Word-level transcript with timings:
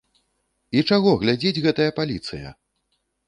І 0.77 0.81
чаго 0.95 1.11
глядзіць 1.25 1.63
гэтая 1.67 1.89
паліцыя! 2.01 2.55